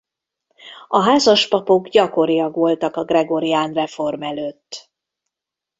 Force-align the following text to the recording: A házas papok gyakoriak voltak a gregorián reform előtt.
A 0.87 0.99
házas 1.01 1.47
papok 1.47 1.87
gyakoriak 1.89 2.53
voltak 2.55 2.95
a 2.95 3.03
gregorián 3.05 3.73
reform 3.73 4.21
előtt. 4.23 4.91